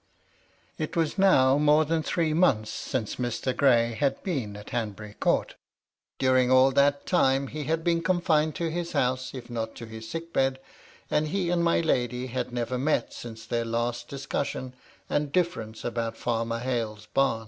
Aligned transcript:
It 0.79 0.97
was 0.97 1.19
now 1.19 1.59
more 1.59 1.85
than 1.85 2.01
three 2.01 2.33
months 2.33 2.71
since 2.71 3.17
Mr. 3.17 3.55
Gray 3.55 3.95
bad 4.01 4.23
been 4.23 4.57
at 4.57 4.71
Hanbury 4.71 5.13
Court 5.13 5.53
During 6.17 6.49
all 6.49 6.71
that 6.71 7.05
time, 7.05 7.45
he 7.49 7.65
had 7.65 7.83
been 7.83 8.01
confined 8.01 8.55
to 8.55 8.71
his 8.71 8.93
house, 8.93 9.35
if 9.35 9.47
not 9.47 9.75
to 9.75 9.85
his 9.85 10.09
sick 10.09 10.33
bed, 10.33 10.59
and 11.11 11.27
he 11.27 11.51
and 11.51 11.63
my 11.63 11.81
lady 11.81 12.25
had 12.25 12.51
never 12.51 12.79
met 12.79 13.13
since 13.13 13.45
their 13.45 13.63
last 13.63 14.07
dis 14.07 14.25
cussion 14.25 14.73
and 15.07 15.31
difference 15.31 15.85
about 15.85 16.17
Farmer 16.17 16.57
Hale's 16.57 17.05
bam. 17.13 17.39